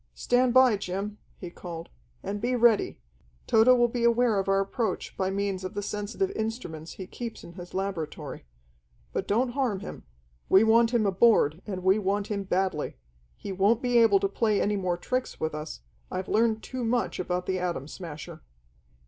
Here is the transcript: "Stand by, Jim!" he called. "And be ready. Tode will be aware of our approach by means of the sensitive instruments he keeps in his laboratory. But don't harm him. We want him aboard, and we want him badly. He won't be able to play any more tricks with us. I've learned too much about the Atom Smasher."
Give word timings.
"Stand 0.15 0.51
by, 0.51 0.77
Jim!" 0.77 1.19
he 1.37 1.51
called. 1.51 1.89
"And 2.23 2.41
be 2.41 2.55
ready. 2.55 2.97
Tode 3.45 3.67
will 3.67 3.87
be 3.87 4.03
aware 4.03 4.39
of 4.39 4.49
our 4.49 4.59
approach 4.59 5.15
by 5.15 5.29
means 5.29 5.63
of 5.63 5.75
the 5.75 5.83
sensitive 5.83 6.31
instruments 6.31 6.93
he 6.93 7.05
keeps 7.05 7.43
in 7.43 7.53
his 7.53 7.75
laboratory. 7.75 8.47
But 9.13 9.27
don't 9.27 9.49
harm 9.51 9.81
him. 9.81 10.01
We 10.49 10.63
want 10.63 10.89
him 10.91 11.05
aboard, 11.05 11.61
and 11.67 11.83
we 11.83 11.99
want 11.99 12.31
him 12.31 12.45
badly. 12.45 12.95
He 13.37 13.51
won't 13.51 13.83
be 13.83 13.99
able 13.99 14.19
to 14.21 14.27
play 14.27 14.59
any 14.59 14.75
more 14.75 14.97
tricks 14.97 15.39
with 15.39 15.53
us. 15.53 15.81
I've 16.09 16.27
learned 16.27 16.63
too 16.63 16.83
much 16.83 17.19
about 17.19 17.45
the 17.45 17.59
Atom 17.59 17.87
Smasher." 17.87 18.41